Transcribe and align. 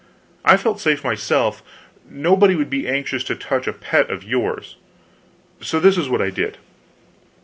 I 0.43 0.57
felt 0.57 0.81
safe 0.81 1.03
myself 1.03 1.61
nobody 2.09 2.55
would 2.55 2.71
be 2.71 2.87
anxious 2.87 3.23
to 3.25 3.35
touch 3.35 3.67
a 3.67 3.71
pet 3.71 4.09
of 4.09 4.23
yours. 4.23 4.77
So 5.61 5.79
this 5.79 5.95
is 5.95 6.09
what 6.09 6.23
I 6.23 6.31
did. 6.31 6.57